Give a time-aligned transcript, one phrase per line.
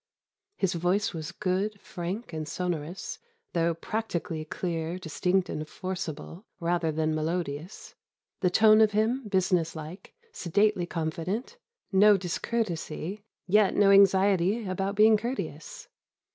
[0.57, 3.19] His voice was good, frank, and sonorous,
[3.53, 7.93] though practically clear, distinct, and forcible, rather than melodious;
[8.39, 11.57] the tone of him business like, sedately confident;
[11.91, 15.87] no discourtesy, yet no anxiety about being courteous.